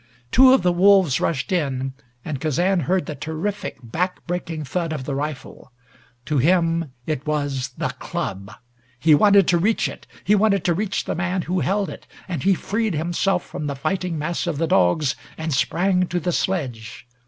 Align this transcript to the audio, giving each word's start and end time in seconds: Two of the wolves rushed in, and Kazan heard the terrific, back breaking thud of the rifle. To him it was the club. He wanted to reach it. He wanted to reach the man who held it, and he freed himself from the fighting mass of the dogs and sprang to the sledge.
Two 0.31 0.51
of 0.51 0.63
the 0.63 0.71
wolves 0.73 1.21
rushed 1.21 1.51
in, 1.51 1.93
and 2.25 2.41
Kazan 2.41 2.79
heard 2.79 3.05
the 3.05 3.13
terrific, 3.13 3.77
back 3.83 4.25
breaking 4.25 4.63
thud 4.63 4.91
of 4.91 5.03
the 5.03 5.13
rifle. 5.13 5.71
To 6.25 6.39
him 6.39 6.91
it 7.05 7.27
was 7.27 7.69
the 7.77 7.89
club. 7.89 8.51
He 8.99 9.13
wanted 9.13 9.47
to 9.49 9.59
reach 9.59 9.87
it. 9.87 10.07
He 10.23 10.33
wanted 10.33 10.63
to 10.63 10.73
reach 10.73 11.03
the 11.05 11.13
man 11.13 11.43
who 11.43 11.59
held 11.59 11.87
it, 11.91 12.07
and 12.27 12.41
he 12.41 12.55
freed 12.55 12.95
himself 12.95 13.45
from 13.45 13.67
the 13.67 13.75
fighting 13.75 14.17
mass 14.17 14.47
of 14.47 14.57
the 14.57 14.65
dogs 14.65 15.15
and 15.37 15.53
sprang 15.53 16.07
to 16.07 16.19
the 16.19 16.31
sledge. 16.31 17.05